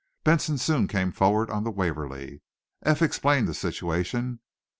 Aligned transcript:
Benson 0.23 0.57
soon 0.57 0.85
afterward 0.85 0.89
came 0.91 1.11
forward 1.11 1.49
on 1.51 1.63
the 1.63 1.69
"Waverly." 1.69 2.41
Eph 2.83 3.03
explained 3.03 3.47
the 3.47 3.53
situation. 3.53 4.39